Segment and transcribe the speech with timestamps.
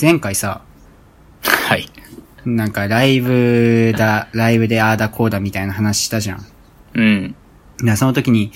[0.00, 0.62] 前回さ、
[1.42, 1.88] はい。
[2.44, 6.46] なんかライブだ、ライブでああだこうだみたいな話したじゃん。
[6.94, 7.36] うん。
[7.78, 8.52] でその時に、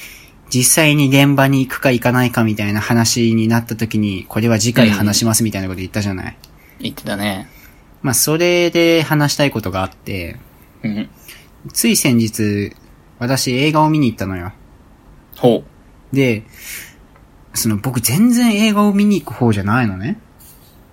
[0.51, 6.37] 実際に現場に行くか行かないかみたいな話になった時に、これは次回話しますみたいなこと言ったじゃない？
[6.81, 7.49] 言ってたね。
[8.03, 10.39] まあ、それで話したいことがあって、
[10.83, 11.11] うん。
[11.73, 12.73] つい先日、
[13.19, 14.53] 私映画を見に行ったのよ。
[15.37, 15.65] ほ
[16.13, 16.45] で、
[17.55, 20.21] その僕全然映画を見に行く方じゃないのね。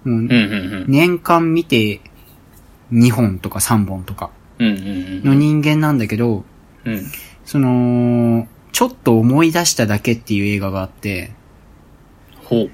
[0.04, 0.22] もうう。
[0.22, 2.02] うんうん年間見て
[2.92, 6.44] 2本とか3本とかの人間なんだけど、
[6.86, 6.94] うん。
[6.94, 7.04] うん。
[7.46, 11.32] その、ちょっと思い出しただけっていう映画があって、
[12.44, 12.72] ほう。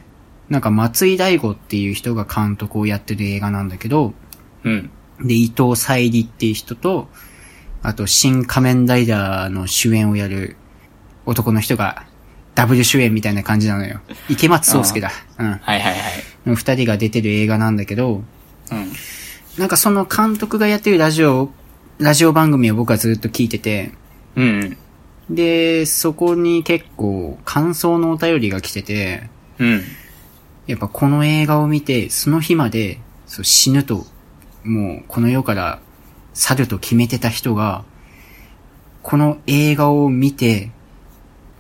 [0.50, 4.14] なんか松井大悟っていう人が監督をやってる映画なんだけど、
[4.64, 4.90] うん。
[5.22, 7.10] で、伊藤沙莉っていう人と、
[7.84, 10.58] あと、新仮面ライダーの主演をやる
[11.26, 12.07] 男の人が、
[12.58, 14.00] ダブル主演みたいな感じなのよ。
[14.30, 15.12] 池松壮介だ。
[15.38, 15.52] うん。
[15.52, 15.94] はいはいはい。
[16.48, 18.24] の二人が出てる映画なんだけど、
[18.72, 18.92] うん。
[19.60, 21.52] なんかその監督がやってるラジオ、
[22.00, 23.92] ラジオ番組を僕はずっと聞いてて、
[24.36, 24.78] うん。
[25.30, 29.84] で、そこに結構感想のお便りが来てて、うん。
[30.66, 34.08] やっぱこの映画を見て、その日までそう死ぬと、
[34.64, 35.80] もうこの世から
[36.34, 37.86] 去ると決めてた人が、
[39.04, 40.72] この映画を見て、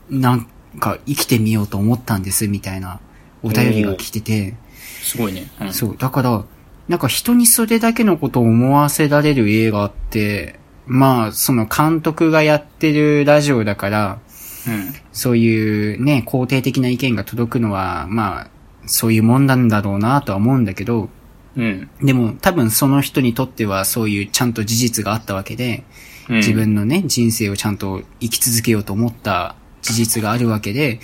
[0.09, 0.47] なん
[0.77, 2.99] か生きてみようと思ったんですみたいな
[3.43, 4.55] お便りが来てて、
[5.01, 5.49] すごいね。
[5.61, 5.73] うん。
[5.73, 6.45] そう、だから、
[6.87, 14.19] なんか人にそれだけのことを思わせられる映画って、まあ、その監督がやってるラジオだから、
[14.67, 14.93] うん。
[15.11, 18.49] そういうね、肯定的な意見が届くのは、まあ、
[18.85, 21.09] そういうもんなんだろうなとは思うんだけど、
[21.55, 21.89] うん。
[22.01, 25.83] でも多分その人にとってはそういうちゃんと事実があったわけで、
[26.29, 26.35] うん。
[26.37, 29.55] 自分のね、人生をちゃんと生き続けようと思った
[29.87, 30.99] 事実があるわけで、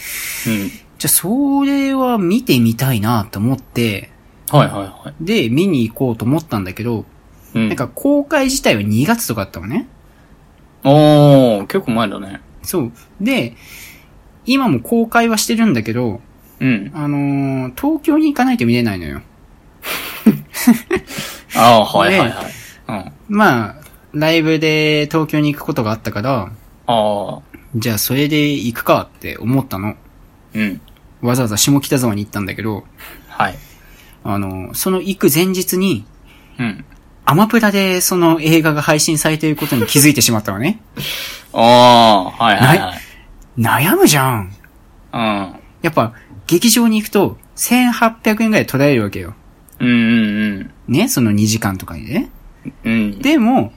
[0.47, 0.69] うん。
[0.97, 4.11] じゃあそれは見てみたいなと思って、
[4.49, 5.23] はいはいはい。
[5.23, 7.05] で、見に行こうと思ったんだけど、
[7.53, 7.67] うん。
[7.67, 9.87] なんか公開自体は2月とかだったのね。
[10.83, 12.41] おー、結構前だね。
[12.61, 12.91] そう。
[13.21, 13.55] で、
[14.45, 16.21] 今も公開はしてるんだけど、
[16.59, 16.91] うん。
[16.93, 19.21] あのー東京に行かないと見れないのよ。
[21.55, 22.53] ああ、はいはいはい。
[22.87, 23.11] うん。
[23.37, 23.75] まあ、
[24.13, 26.51] ライブで東京に行くことがあったから、
[26.87, 27.41] ああ。
[27.75, 29.95] じゃあそれで行くかって思ったの。
[30.53, 30.81] うん。
[31.21, 32.83] わざわざ下北沢に行ったんだけど、
[33.27, 33.55] はい。
[34.23, 36.05] あの、その行く前日に、
[36.59, 36.85] うん。
[37.25, 40.81] アマプラでその映画が配信されていることに気づいてしまったのね。
[41.53, 42.97] ああ、はいはいはい。
[43.57, 44.53] 悩むじゃん。
[45.13, 45.55] うん。
[45.81, 46.13] やっぱ、
[46.47, 49.33] 劇場に行くと、1800円ぐらい取られるわけよ。
[49.79, 49.91] うんう
[50.59, 52.29] んね、その2時間とかにね。
[52.83, 52.93] うん。
[52.93, 53.19] うん。
[53.19, 53.73] でも、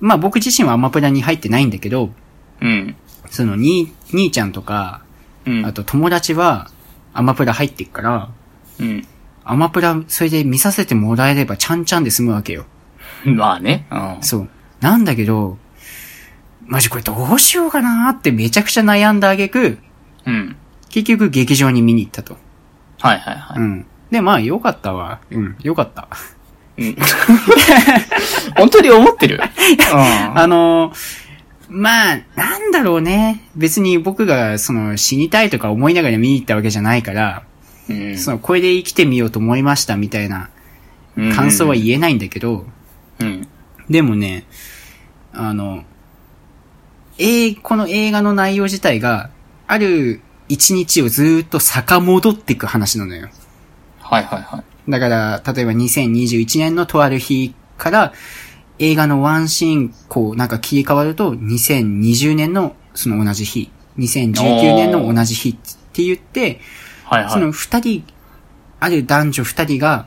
[0.00, 2.10] まあ僕自身はアマプラに入ってないんだけど、
[2.60, 2.96] うん。
[3.30, 5.02] そのに、兄ちゃんとか、
[5.46, 5.66] うん。
[5.66, 6.70] あと友達は
[7.12, 8.30] アマプラ入ってっから、
[8.80, 9.06] うん。
[9.44, 12.64] アマプラ、それで見させてもらえればちゃんちゃんで済むわけよ。
[13.24, 13.86] まあね。
[13.90, 14.18] うん。
[14.22, 14.48] そう。
[14.80, 15.58] なんだけど、
[16.66, 19.78] マジこれどうしようかなーってめちゃくちゃ悩んだ挙句、
[20.26, 20.56] うん。
[20.88, 22.36] 結局劇場に見に行ったと。
[23.00, 23.58] はいはいはい。
[23.58, 23.86] うん。
[24.10, 25.20] で、まあよかったわ。
[25.30, 26.08] うん、よかった。
[26.78, 26.96] うん。
[28.56, 29.40] 本当に思ってる？
[29.92, 30.38] うん。
[30.38, 31.23] あのー
[31.68, 33.48] まあ、なんだろうね。
[33.56, 37.44] 別に僕が、その、死にたいとか思いながら見に行ったわけじゃないから、
[37.88, 38.18] うん。
[38.18, 40.50] その、これで生きてみようと思いましたみたいな
[41.34, 42.66] 感想は言えないんだけど、
[43.20, 43.48] うん。
[43.88, 44.44] でもね、
[45.32, 45.84] あの、
[47.18, 49.30] えーこの映画の内容自体が、
[49.66, 53.28] ある一日をずーっと遡っていく話なのよ。
[54.00, 54.90] はいはいはい。
[54.90, 58.12] だから、例えば2021年のとある日から、
[58.78, 64.34] 映画のワンシーン、こう、なんか切り替わると、2020年のその同じ日、2019
[64.74, 65.54] 年の同じ日っ
[65.92, 66.60] て言って、
[67.08, 67.52] そのはいはい。
[67.52, 68.04] 二人、
[68.80, 70.06] ある男女二人が、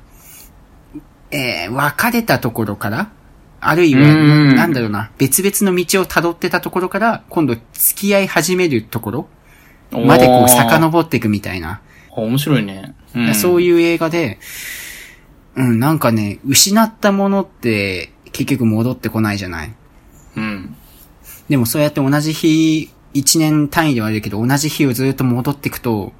[1.31, 3.11] えー、別れたところから、
[3.59, 9.27] あるいは、うんなんだろうな、別々の道を辿ってたところから、今度付き合い始めるところ
[9.91, 11.81] までこう遡っていくみたいな。
[12.11, 12.95] 面白いね。
[13.15, 13.35] うん。
[13.35, 14.39] そういう映画で、
[15.55, 19.73] うん、なんかね、失ったものって結局戻ってこないじゃない。
[20.35, 20.75] うん。
[21.49, 26.13] でもそうやって同じ日、一年単位ではあるけど、同じ日をずっと戻っていくと、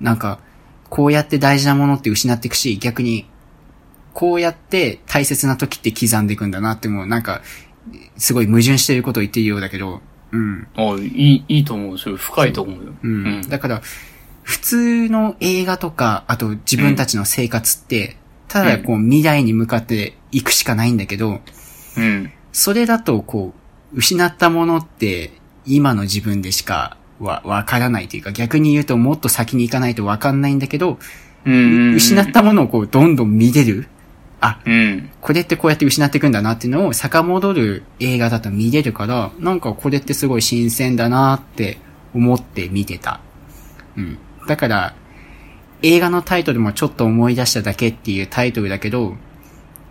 [0.00, 0.40] なんか、
[0.88, 3.26] こうやって大事なものって失っていくし、逆に、
[4.12, 7.42] こうやって大切な時って刻んでいくんだなってもう、なんか、
[8.16, 10.00] すごい矛盾してることを言っているようだけど、
[10.32, 10.66] うん。
[10.76, 11.98] あいい、いいと思う。
[11.98, 12.92] それ深いと思うよ。
[13.02, 13.26] うん。
[13.26, 13.82] うんだから、
[14.42, 18.16] 普通の映画とか、あと自分たちの生活って、
[18.52, 21.40] ただこう未来に向かっていくしかないんだけど、
[21.96, 22.30] うん。
[22.52, 23.54] それだとこ
[23.94, 25.32] う、失ったものって
[25.64, 30.98] 今の自分でしかわ、わからないというか、逆に言うともっと先に行かないとわかんないんだけど、
[31.46, 31.94] うんうんうん。
[31.94, 33.88] 失ったものをこう、どんどん見れる。
[34.42, 35.10] あ、うん。
[35.22, 41.78] これってこうやって失っていくんだなっていうのを遡る映画だと見れるから、なんかこれってすごい新鮮だなって
[42.12, 43.20] 思って見てた。
[43.96, 44.18] うん。
[44.46, 44.94] だから、
[45.82, 49.16] 映画のタイトルもちょっと思い出しただけっていうタイトルだけど、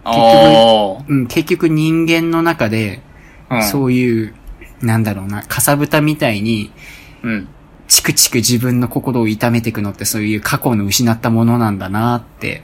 [0.03, 3.01] あうん、結局人間の中で、
[3.49, 3.57] あ。
[3.57, 3.63] うん。
[3.63, 4.33] そういう、
[4.81, 6.71] なんだろうな、かさぶたみたいに、
[7.23, 7.47] うん。
[7.87, 12.63] チクチク自分の心を痛めていくのってそういう過去の失ったものなんだなって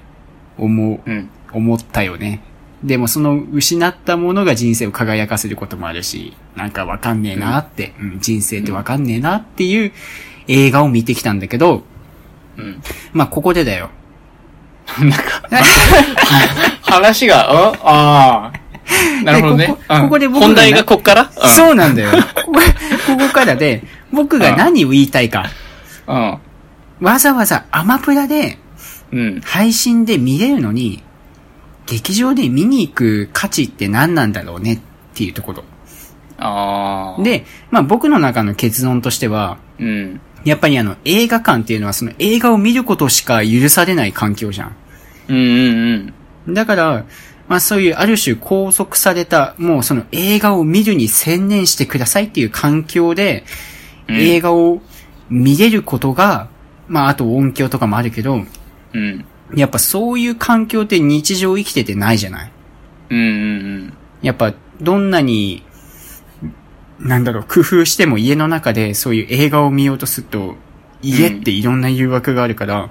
[0.58, 1.30] 思う、うん。
[1.52, 2.42] 思ったよね。
[2.84, 9.92] でもその失ったものが人生を輝かせることもあるし、なんかわかんねえなって、うん人生ってわかんねえなっていう
[10.48, 11.84] 映画を見てきたんだけど、
[12.58, 12.82] うん。
[13.14, 13.90] まあここでだよ。
[15.00, 15.20] なんか、
[16.82, 19.24] 話が、あああ。
[19.24, 19.78] なるほどねでこ。
[19.78, 21.32] こうんここで僕が本題がこっから？
[21.44, 21.50] うん。
[21.50, 22.12] そうなんだよ。
[22.46, 22.60] ここ
[23.08, 23.84] ここからで、
[24.14, 25.46] 僕が何を言いたいか。
[26.08, 26.40] うん。
[27.02, 28.58] わざわざアマプラで
[29.12, 29.42] うん。
[29.42, 31.04] 配信で見れるのに、
[31.86, 34.80] 劇場で見に行く価値って何なんだろうねっ
[35.14, 35.64] ていうところ。
[36.38, 40.22] ああ。、で、まあ僕の中の結論としては、うん。
[40.48, 44.76] やっぱりあの映画館っていうのはその映画を見ることしか許されない環境じゃん。
[45.30, 46.14] うんうん
[46.48, 46.54] うん。
[46.54, 47.06] だから、
[47.48, 53.44] まあそういうある種拘束された、もうその映画を見るに専念してくださいっていう環境で、
[54.08, 54.82] うん映画を
[55.30, 56.48] 見れることが、
[56.88, 58.44] まああと音響とかもあるけど、
[58.94, 59.26] うん。
[59.54, 62.52] やっぱそういう環境って日常生きててないじゃない？
[63.10, 63.22] うんう
[63.86, 65.64] んやっぱどんなに、
[67.00, 70.56] なんだろう、工夫しても家の中でそういう映画を見ようとすると、
[71.02, 72.90] 家っていろんな誘惑があるから、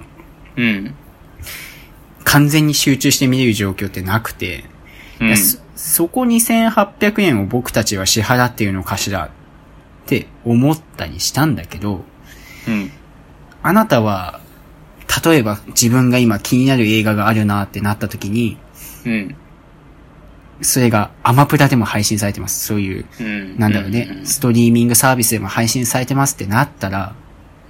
[0.55, 0.63] うん。
[0.63, 0.95] うん。
[2.23, 4.65] 完全に集中して見れる状況ってなくて、
[5.19, 5.35] うん
[5.77, 9.29] そこ2800円を僕たちは支払っているのかしらっ
[10.07, 12.03] て思ったりしたんだけど、
[12.67, 12.91] うん。
[13.61, 14.41] あなたは、
[15.23, 18.57] 例えば自分が今気になる映画があるなってなった時に、
[19.05, 19.35] うん。
[20.61, 22.65] それがアマプラでも配信されてます。
[22.65, 23.57] そういう、うん。
[23.59, 27.15] なんだろうね、ストリーミングサービスでも配信されてますってなったら、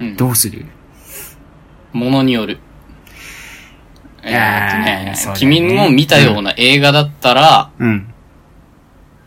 [0.00, 0.16] うん。
[0.16, 0.64] どうする？
[1.92, 2.58] ものによる。
[4.22, 8.12] えーっとね君も見たような映画だったら、うん。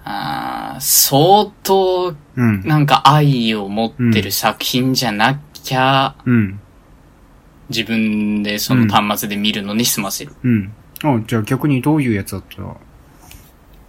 [0.04, 2.62] あー相当うん。
[2.66, 6.60] なんか愛を持ってる作品じゃなきゃ、うん。
[7.70, 10.34] 自分でその端末で見るのに済ませる。
[10.44, 10.74] うん。
[11.04, 12.62] あ、じゃあ逆にどういうやつだった？
[12.62, 12.76] ら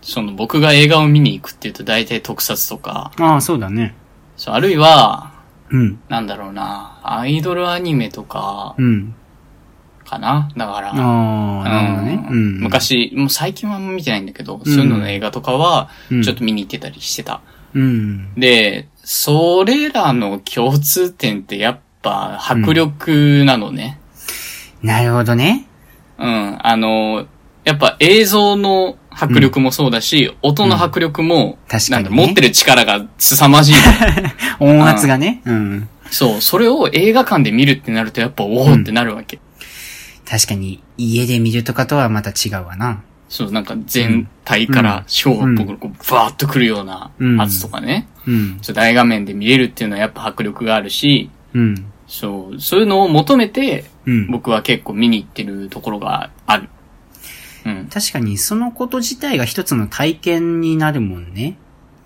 [0.03, 3.95] その僕が映画を見に行くっていうと大体特撮とか、ああ、そうだね。
[4.37, 5.33] そうあるいは、
[5.71, 6.01] うん。
[6.09, 9.15] なんだろうな、アイドルアニメとかうん。
[10.05, 10.51] かな？
[10.57, 12.27] だから、ああ、なるほどね。
[12.31, 17.41] ううんん。、昔、もう最近はあんま見てないんだけど、そういうのの映画とかは、うんちょっと見に行ってたりしてた。
[17.73, 18.35] うん。
[18.35, 23.99] で、それらの共通点ってやっぱ迫力なのね。
[24.83, 25.67] なるほどね。
[26.19, 26.59] うん。
[26.61, 27.27] あの、
[27.65, 33.75] やっぱ映像の迫力もそうだし、音の迫力も、確かにねなんだ、持ってる力が凄まじい。
[34.61, 35.43] 音圧がね。
[35.45, 35.89] うん。
[36.11, 39.39] そう、それを映画館で見るってなるとやっぱおおってなるわけ。
[40.29, 43.03] 確かに、家で見るとかとはまた違うわな。
[43.29, 48.07] そう、なんか全体から小が僕のこう、バーッとくるようなやつとかね。
[48.27, 48.59] うん。
[48.61, 51.87] そう大画面で見れるっていうのはやっぱ迫力があるし、うん。
[52.07, 54.31] そう、そういうのを求めて、うん。
[54.31, 56.69] 僕は結構見に行ってるところがある。
[57.65, 57.89] うん。
[57.93, 61.57] 確かに、そのこと自体が一つの体験になるもんね。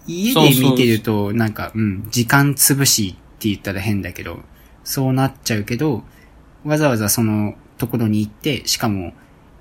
[0.06, 4.40] 家で見てると、なんか、うん、時間潰しって言ったら変だけど、
[4.84, 6.04] そうなっちゃうけど、
[6.64, 9.12] わざわざそのところに行って、しかも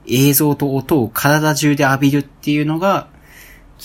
[0.07, 3.07] 映像と音を体中で浴びるっていうのが、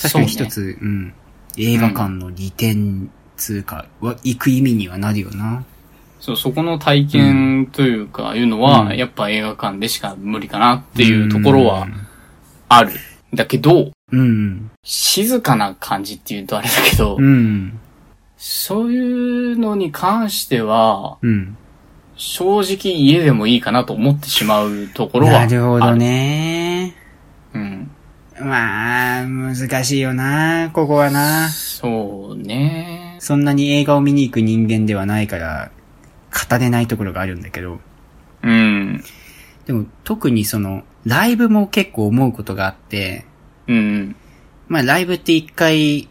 [0.01, 1.15] 確かに一つ、うん、
[1.57, 5.65] 映画館の利点つうか、は行く意味にはなるよな。
[6.21, 11.89] そう、そこの体験というか、いうのは、うんやっぱ映画館でしか無理かなっていうところは
[12.69, 12.93] ある。
[13.35, 14.71] だけど、うん。
[14.83, 17.79] 静かな感じっていうとあれだけど、うん。
[18.37, 21.57] そういうのに関しては、うん。
[22.17, 25.51] 正直家でもいいかなと思ってしまうところはある。
[25.51, 26.95] なるほどね。
[27.55, 27.91] うん。
[28.41, 31.49] まあ、難しいよな、ここはな。
[31.49, 33.17] そうね。
[33.21, 35.71] そんなに映画を見に行く人間ではないから、
[36.31, 37.81] 語れないところがあるんだけど。
[38.43, 39.03] うん。
[39.67, 43.25] でも、特にその、ライブも結構思うことがあって、
[43.67, 44.17] うん。
[44.69, 46.09] まあ、ライブって1回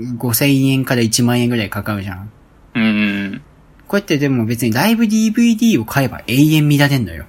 [0.00, 2.32] 5000円から1万円ぐらいかかるじゃん。
[2.74, 3.42] うん。
[3.86, 7.26] こうやってでも別にライブ DVD を買えば永遠見られんのよ。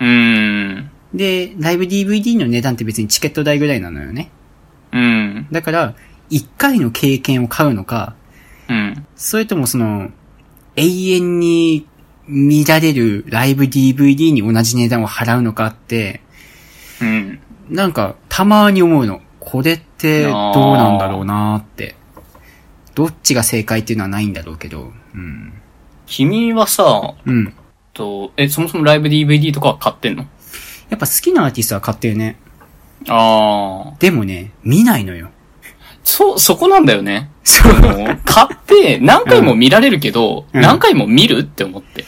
[0.00, 0.90] うん。
[1.14, 4.30] で、ライブ DVD の値段って別にチケット代ぐらいなのよね。
[4.92, 5.46] うん。
[5.50, 5.94] だから、
[6.30, 8.14] 1回の経験を買うのか、
[8.68, 9.06] うん。
[9.16, 10.10] それともその、
[10.76, 11.86] 永遠に
[12.26, 16.20] 見られるライブ DVD に同じ値段を払うのかって、
[17.00, 17.40] うん。
[17.70, 19.20] なんか、たまに思うの。
[19.40, 20.32] これってどう
[20.76, 21.96] なんだろうなーって。
[22.94, 24.92] どっちが正解っていうのはないんだろうけど。
[25.14, 25.52] うん。
[26.06, 27.54] 君はさ、うん。
[27.92, 30.26] と、え、そもそもライブ DVD とかは買ってんの？
[30.90, 32.36] やっぱ好きなアーティストは買ってるね。
[33.08, 33.96] ああ。
[33.98, 35.30] でもね、見ないのよ。
[36.04, 37.30] そう、そこなんだよね。
[37.42, 42.04] その買って何回も見られるけど、うん何回も見るって思って。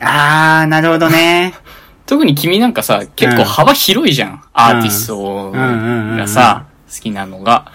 [0.00, 1.52] あー、なるほどね。
[2.06, 4.42] 特に君なんかさ、結構幅広いじゃん。
[4.54, 7.70] アーティストうんうんうんうんがさ、好きなのが。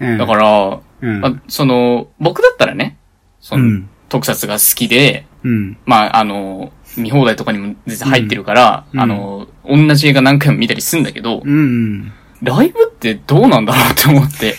[0.00, 0.18] うん。
[0.18, 1.20] だから、うん。
[1.20, 2.96] まあその、僕だったらね、
[3.40, 3.88] そうの、ん。
[4.08, 5.76] 特撮が好きで、うん。
[5.84, 12.12] まあ、あの、見放題とかにも全然入ってるから、うんあの、同じ映画何回も見たりするんだけど、うんうん。
[12.42, 14.56] ライブってどうなんだろうって思って。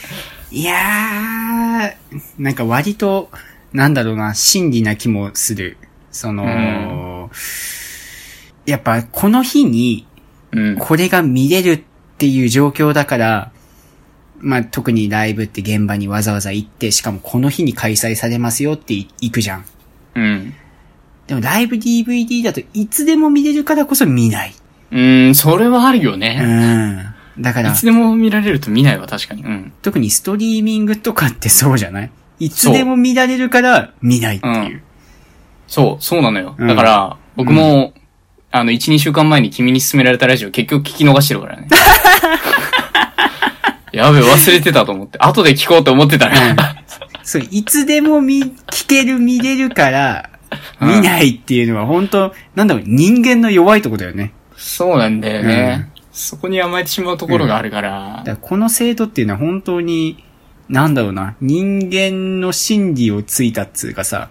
[0.51, 3.30] いやー、なんか割と、
[3.74, 5.77] なんだろうな、真理な気もする。
[6.12, 7.30] その、
[8.66, 10.08] やっぱこの日に
[10.51, 10.77] うん。
[10.77, 11.84] これが見れるっ
[12.18, 13.51] ていう状況だから、
[14.39, 19.66] まあ特にライブって現場にわざわざ行って、しかもこの日に開催されますよって行くじゃん。
[20.16, 20.54] うん。
[21.27, 24.56] でもライブ DVD だといつでも見れるからこそ見ない。
[24.89, 26.39] うん、それはあるようね。
[26.39, 27.16] ん。
[27.39, 29.44] だからいつ、でも見られると見ないわ、確かに。
[29.44, 29.74] うん。
[29.82, 32.12] 特にストリーミングとかってそうじゃない？
[32.39, 34.82] いつでも見られるから見ないっていう。
[35.67, 36.56] そう、そうなのよ。
[36.58, 37.94] うんだから、僕も、
[38.51, 41.67] あの、1、2週間前に君に勧められたラジオ結局聞き逃してるからね。
[43.91, 45.17] やべえ、忘れてたと思って。
[45.20, 46.56] 後で聞こうと思ってたね。
[47.24, 50.38] そう、いつでも見、聞ける、見れるから、うん
[50.79, 54.32] 見ないっていうのは本当なんだろう、人間の弱いとこだよね。
[54.56, 55.89] そうなんだよね。
[56.18, 58.24] そこに甘えてしまうところがあるからだ。
[58.24, 60.24] からこの制度っていうのは本当に、
[60.68, 64.30] なんだろうな、人間の心理をついたっつうかさ、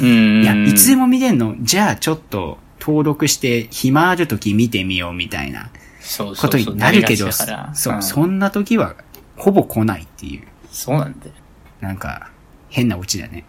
[0.00, 0.42] うん。
[0.42, 8.94] いや、いつでも見れんのじゃあちょっと登録して暇ある時見てみようみたいなそうそうそうことになるけど、なりがちだからそう、んそんな時は
[9.36, 11.32] ほぼ来ないっていう、そうなんだよ。
[11.80, 12.30] なんか、
[12.70, 13.44] 変なオチだね。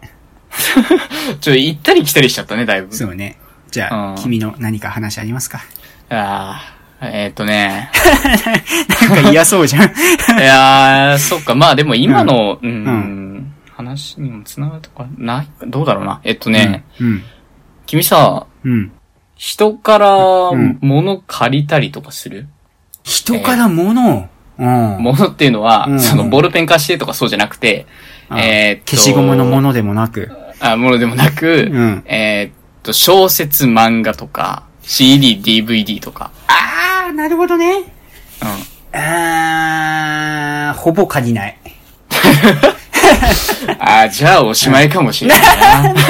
[1.40, 2.94] ちょ、行ったり来たりしちゃったね、だいぶ。
[2.94, 3.38] そうね。
[3.72, 5.60] じゃあ、うん君の何か話ありますか？
[6.10, 7.92] ああ、えーっとね。
[9.12, 9.84] なんか嫌そうじゃん。
[9.84, 9.86] い
[10.42, 15.48] やー、そっか、まあでも今の、うん、ん話にも繋がるとかない？
[15.68, 16.22] どうだろうな。
[16.24, 17.22] えっとね、うん。
[17.86, 18.92] 君さ、うん。
[19.36, 22.48] 人からん物借りたりとかする、
[23.04, 24.18] 人から物？
[24.18, 24.28] を、
[24.58, 24.98] うん。
[25.00, 27.86] 物っていうのは、うんそのボールペン貸してとかそうじゃなくて、
[28.30, 30.32] あえーっと消しゴムのものでもなく。
[30.60, 36.32] あ、ものでもなく、うんえーっと、小説、漫画とか、CD、DVD とか。
[37.08, 37.78] あー、なるほどね。
[37.78, 37.86] うん。
[39.00, 41.58] あー、ほぼ借りない。
[43.80, 45.84] あーじゃあおしまいかもしれないな。
[45.84, 46.02] なんで？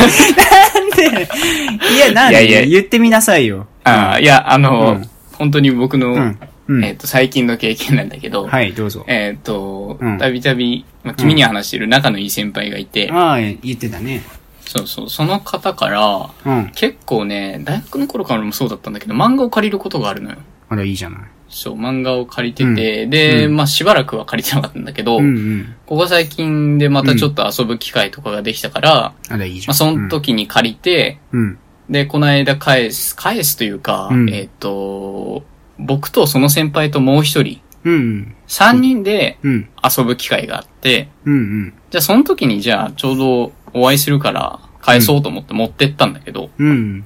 [1.96, 2.46] いや、なんで？
[2.46, 3.68] いやいや言ってみなさいよ。
[3.84, 6.40] あーいや、あの、うん本当に僕の、うん。
[6.68, 6.84] うん。
[6.84, 9.06] えーっと、最近の経験なんだけど、はい、どうぞ。
[9.08, 14.24] えーっとうん、たびたび、まあ、君には話してる仲のいい先輩がいて、あー、言ってたね。
[14.66, 16.72] そうそう、その方から、うん。
[16.74, 20.38] 結構ね、大学の頃からもそうだったんだけど、漫画を借りることがあるのよ。
[20.70, 21.20] あら、いいじゃない。
[21.50, 25.76] そう、漫画を借りてて、で、うんまあしばらくは借りてなかったんだけど、うんうん。
[25.86, 29.68] ここ最近でまたちょっと遊ぶ機会とかができたから、あら、いいじゃん。
[29.70, 31.60] まあその時に借りて、うん。
[31.90, 35.44] で、この間返す、返すというか、うんえっ、と、
[35.80, 37.94] 僕とその先輩ともう一人、うん。
[37.94, 38.36] うん。
[38.48, 39.70] 三人でうん。
[39.98, 41.34] 遊ぶ機会があって、うん。
[41.34, 41.74] うん。
[41.90, 47.06] じゃあその時にじゃあちょうどお会いするから返そうと思って持ってったんだけど、うん。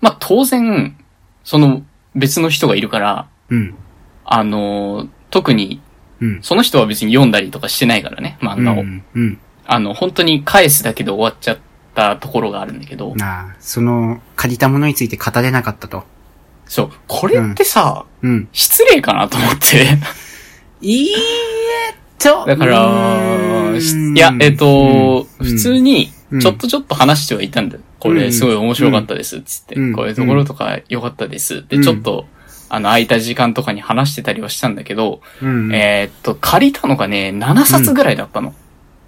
[0.00, 0.96] まあ当然、
[1.42, 1.82] その
[2.14, 3.74] 別の人がいるから、うん。
[4.24, 5.80] あの、特に、
[6.20, 6.42] うん。
[6.42, 8.76] その人は別に読んだりとかしてないからね、漫画を。
[8.76, 9.04] うん。
[9.14, 9.38] うん。
[9.66, 11.58] あの、本当に返すだけで終わっちゃっ
[11.94, 16.04] たところがあるんだけど、なあ、その、借りたものについて語れなかったと。
[16.66, 18.48] そう、これってさ、うん。
[18.52, 19.98] 失礼かなと思って。
[20.80, 22.46] いいえと。
[22.46, 27.82] だからいや、えっ、と、うん普通にうん、ちょっとちょっと話してはいたんだよ。
[28.04, 31.64] こうんれすごい面白かったです、つって、うんこういうところとか良かったです。
[31.66, 32.26] で、うんちょっと、
[32.68, 35.74] あの、空いた時間とかに話してたりはしたんだけど、うん。
[35.74, 38.54] えーっと、借りたのがね、7冊ぐらいだったの。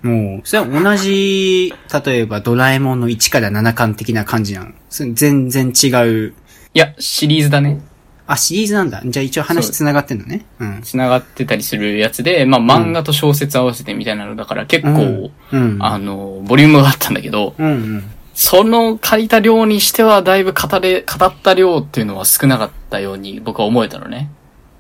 [0.03, 1.75] もう、それは同じ、
[2.05, 4.73] 例えばドラえもんの1から7巻的な感じなの。
[4.89, 6.35] 全然違う。
[6.75, 7.81] いや、シリーズだね。
[8.27, 9.03] あ、シリーズなんだ。
[9.05, 10.45] じゃあ一応話繋がってんのね。
[10.59, 10.81] うん。
[10.83, 15.79] 繋がってたりするやつで、まあ、漫画と小説合わせてみたいなのだから結構、うん。
[15.81, 18.05] あの、ボリュームがあったんだけど、うんうん。
[18.39, 24.31] その借りた量にしてはだいぶ語れ、語った量っていうのは少なかったように僕は思えたのね。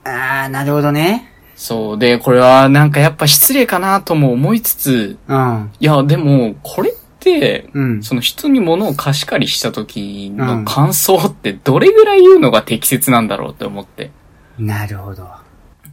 [0.04, 1.32] あー、なるほどね。
[1.56, 1.98] そう。
[1.98, 5.72] で、これはなんかやっぱ失礼かなとも思いつつ、うん。
[5.80, 8.02] いや、でも、これってうん。
[8.02, 14.10] その人に物を貸し借りした時の感想ってどれぐらい言うのが適切なんだろうって思って。
[14.58, 15.26] なるほど。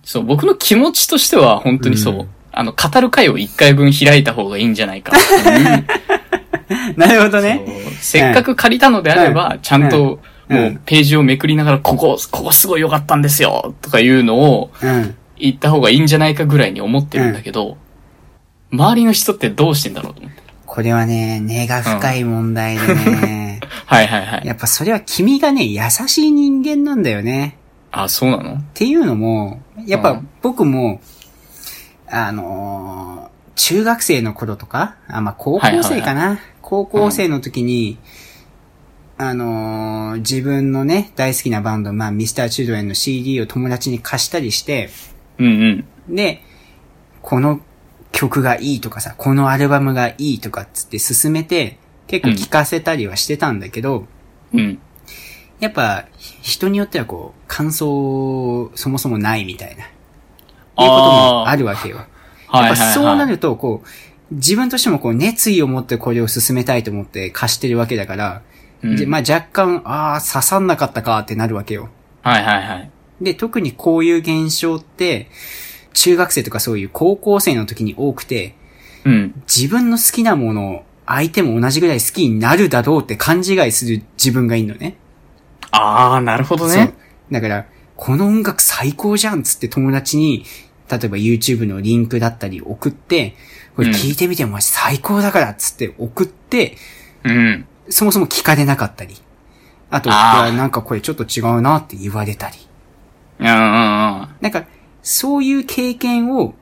[0.03, 2.13] そう、僕の気持ちとしては本当にそう。
[2.15, 5.13] うんあの、語る会を一回分開いた方がいいんじゃないか。
[6.97, 7.61] なるほどね。
[7.99, 15.15] せっかく借りたのであれば、ちゃんと、うんもうページをめくりながら、ここ、ここすごい良かったんですよとかいうのをうん。
[15.37, 17.77] 言った方がいいんじゃないかぐらいに思ってるんだけど、
[18.71, 20.43] 周りの人ってどうしてんだろうと思って。
[20.65, 23.59] これはね、根が深い問題でね。
[23.85, 24.41] はいはいはい。
[24.45, 27.57] やっぱそれは君がね、優しい人間なんだよね。
[27.91, 28.53] あ、そうなの？
[28.55, 30.99] っていうのも、やっぱうん僕も、
[32.09, 37.99] あのー中学生の頃とか、あ、まあ、高校生かな、高校生の時に、
[39.17, 44.89] あのー自分のね、大好きなバンド、まあ、ミスターチルドレンの CD を友達に貸したりして、
[45.39, 46.15] うんうん。
[46.15, 46.41] で、
[47.21, 47.59] この
[48.11, 51.77] 曲がいいとかさ、このアルバムがいいとかっつって進めて、
[52.07, 54.05] 結構聴かせたりはしてたんだけど、
[54.53, 54.79] うん。
[55.59, 56.05] やっぱ、
[56.41, 59.89] 人によってはこう、感想、そもそもないみたいな、いう
[60.75, 61.97] こともあるわけよ。
[61.97, 62.07] やっ
[62.49, 62.75] ぱはい。
[62.75, 63.87] そうなると、こう、
[64.33, 68.41] 自分としてもこう、熱意を持ってこれを進めたいと思って貸してるわけだから、
[68.83, 71.89] うんでまあ若干、ああ、刺さんなかったかってなるわけよ。
[72.21, 72.91] はいはいはい。
[73.21, 75.29] で、特にこういう現象って、
[75.93, 78.55] 中学生とかそういう高校生の時に多くて、
[79.05, 79.43] うん。
[79.47, 84.97] 自分の好きなものを相手も同じぐらい好きになるだろうって勘違いする自分がいるのね。
[85.71, 86.93] あー、なるほどそうね。。
[87.31, 90.45] だから、この音楽最高じゃんっつって友達に、
[90.97, 93.35] 例えば YouTube のリンクだったり送って、
[93.75, 96.77] これ聞いてみても最高だからっつって送って、
[97.23, 97.65] うん。
[97.89, 99.15] そもそも聞かれなかったり。
[99.89, 102.57] あと、いあなんかこれちょっと違うなって言われたり。
[103.39, 103.59] うんうんうん。
[103.59, 104.65] なんか、
[105.01, 106.53] そういう経験を、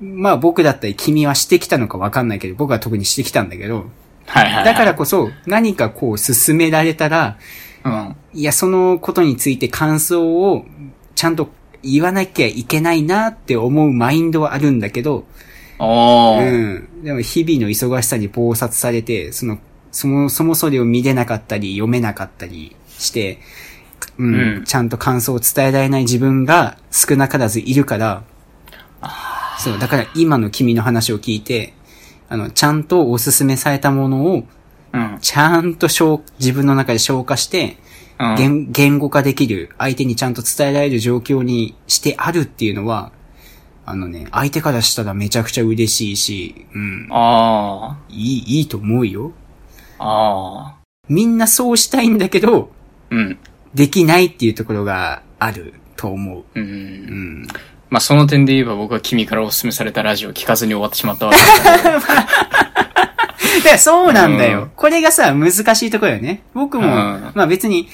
[0.00, 3.86] まあ僕だったり君はしてきたのかわかんないけど、僕は特にしてきたんだけど、
[4.26, 4.64] はいはい、はい。
[4.64, 7.38] だからこそ何かこう進められたら、
[7.84, 8.16] うん。
[8.32, 10.64] いや、そのことについて感想を
[11.14, 11.50] ちゃんと
[11.84, 15.24] 言わなきゃいけないなって思うマインドはあるんだけど。
[15.78, 17.04] うん。
[17.04, 19.58] でも日々の忙しさに暴殺されて、その、
[19.92, 23.38] そもそもそれを見れなかったり読めなかったりして、
[24.18, 28.24] うん、うんちゃんと感想を伝えられない自分が少なからずいるから、
[29.58, 31.74] そう、だから今の君の話を聞いて、
[32.28, 34.44] あの、ちゃんとおすすめされたものを、
[34.92, 35.18] うん。
[35.20, 37.76] ちゃんと消自分の中で消化して、
[38.18, 38.34] うん。
[38.36, 43.12] 言言語化できる、相手にちゃんと伝えられる状況にしてあるっていうのは、
[43.86, 49.32] あのね、相手からしたらめちゃくちゃ嬉しいし、うん、あいい、いいと思うよ。
[49.98, 50.04] あ。
[50.04, 50.74] ああ。
[51.08, 52.70] みんなそうしたいんだけど、
[53.10, 53.38] うん。
[53.74, 56.44] できないっていうところがあると思う。
[56.54, 56.60] う。
[56.60, 57.46] うんん。
[57.90, 62.83] まあ、その点で言えば僕は君からお勧めされたラジオを聞かずに終わってしまったわけだけ
[63.58, 63.64] ど。
[63.64, 64.62] で、そうなんだよ。
[64.62, 66.42] うんこれがさ、難しいところよね。
[66.54, 66.92] 僕も、うん
[67.34, 67.88] まあ別に、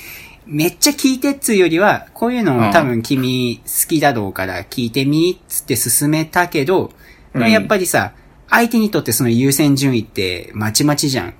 [0.47, 6.91] めっちゃ聞いてっつうよりは、こういうのうんを多分君好きだろうから聞いてみっつって進めたけど、
[7.35, 8.13] うんまあやっぱりさ、
[8.49, 11.35] 相手にとってその優先順位ってまちまちじゃん。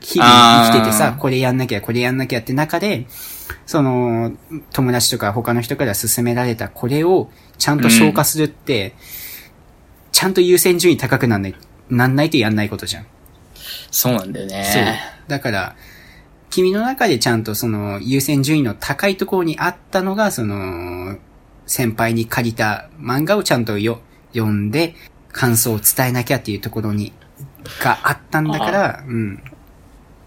[0.00, 0.30] 日々
[0.66, 3.06] 生きててさこれやんなきゃ、これやんなきゃって中で、
[3.66, 4.32] その、
[4.72, 8.94] 友達とか他の人から勧められたこれをちゃんと消化するって、
[10.12, 11.54] ちゃんと優先順位高くなんない、
[11.88, 13.06] なんないとやんないことじゃん。
[13.90, 15.00] そうなんだよそうね。。
[15.28, 15.76] だから、
[16.50, 21.16] 君の中でちゃんとその優先順位の高いところにあったのが、その、
[21.66, 24.00] 先輩に借りた漫画をちゃんとよ
[24.32, 24.94] 読んで、
[25.32, 27.12] 感想を伝えなきゃっていうところに、
[27.82, 29.42] があったんだから、うん。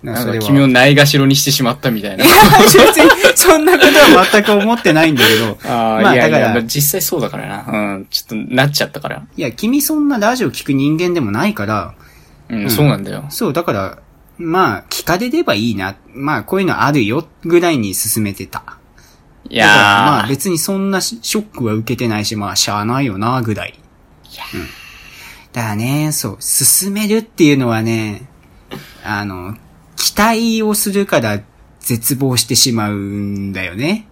[0.02, 0.26] なん。
[0.26, 2.24] か君をないがしろにしてしまったみたいな。
[2.26, 5.58] いや、別に、そんなことは全く思ってないんだけど。
[5.70, 7.66] ああ、まあいやいや、だから実際そうだからな。
[7.68, 8.08] うん。
[8.10, 9.24] ちょっとなっちゃったから。
[9.36, 11.96] いや、君そんなラジオ聞く人間でもないから、
[12.50, 13.26] うん、そうなんだよ。
[13.30, 14.00] そう、だから、
[14.38, 15.96] まあ、聞かれればいいな。
[16.14, 18.78] まあ、こういうのあるよ、ぐらいに進めてた。
[19.50, 20.30] いやまあー。
[20.30, 23.80] 別にそんなシショックは受けてないし、まあしゃあないよな、ぐらい。
[24.54, 24.62] うん。
[25.52, 28.28] だからね、そう、進めるっていうのはね、
[29.04, 29.56] あの、
[29.96, 31.42] 期待をするから
[31.80, 34.08] 絶望してしまうんだよね。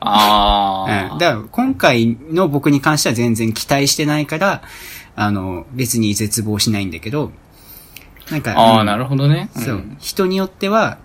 [0.00, 0.08] うん。
[0.08, 1.18] ああ。
[1.18, 4.62] だから今回の僕に関しては全然期待してないから、
[5.14, 7.30] あの、別に絶望しないんだけど、
[8.30, 9.50] なんか、ああ、うんなるほどね。
[9.54, 10.98] そう、ん人によっては、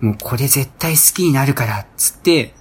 [0.00, 2.54] もうこれ絶対好きになるから、っつって、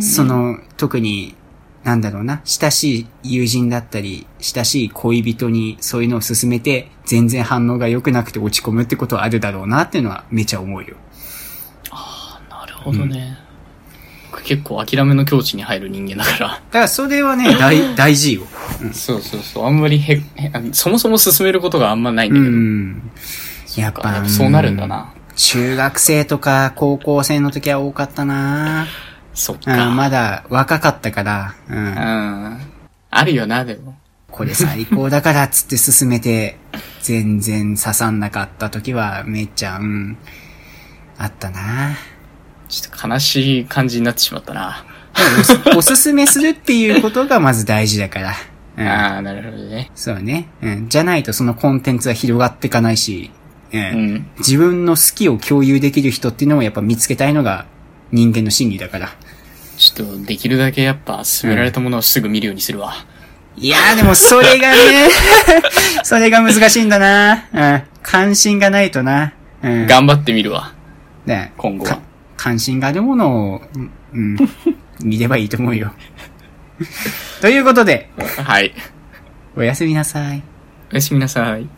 [0.00, 1.34] その、特に、
[1.82, 10.96] なんだろうな、親しい友人だったり、親しい恋人にそういうのを勧めて、全然反応が良くなくて落ち込むってことはあるだろうなっていうのはめちゃ思うよ。
[12.48, 13.38] なるほどね。
[14.30, 16.48] 僕結構諦めの境地に入る人間だから。
[16.48, 18.42] だからそれはね、大、大事よ。
[18.92, 19.66] そうそうそう。
[19.66, 20.20] あんまりへ、
[20.72, 22.52] そもそも進めることがあんまないんうだけど。
[22.56, 23.10] ん。
[23.76, 25.12] やっぱ、やっぱそうなるんだな。
[25.36, 28.86] 中学生とか高校生の時は多かったな
[29.34, 29.88] そっうか。
[29.88, 31.72] ん、まだ若かったから、う。
[31.72, 32.60] うんん。
[33.10, 33.96] あるよな、でも。
[34.30, 36.56] これ最高だからっつって進めて、
[37.02, 40.16] 全然刺さんなかった時はめっちゃ、うん、
[41.18, 41.94] あったな
[42.68, 44.84] ちょっと悲しい感じになってしまったな。
[45.76, 48.34] おすすめするっていうことがまず大事だから。
[48.76, 48.86] うん。
[48.86, 49.90] ああ、なるほどね。
[49.94, 50.48] そうね。
[50.62, 50.88] うん。
[50.88, 53.30] じゃないとそのコンテンツは広がっていかないし、
[53.72, 53.80] うん。
[53.80, 54.30] うん。
[54.38, 57.66] 自分の好きを共有できる人っていうのをやっぱ見つけたいのが
[58.12, 59.08] 人間の心理だから。
[59.76, 62.94] ちょっと、できるだけやっぱ、勧められたものをすぐ見るようにするわ。
[63.56, 65.08] いやーでもそれがね、
[66.02, 67.46] それが難しいんだな。
[67.52, 67.82] うん。
[68.02, 69.32] 関心がないとな。
[69.62, 69.86] うん。
[69.86, 70.74] 頑張ってみるわ。
[71.26, 72.00] ね今後はか
[72.36, 74.36] 関心があるものを、うん、うん
[75.02, 75.92] 見ればいいと思うよ。
[77.40, 78.10] ということで、
[78.44, 78.74] はい。
[79.56, 80.42] おやすみなさい。
[80.92, 81.68] おやすみなさい。